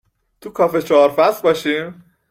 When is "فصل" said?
1.11-1.41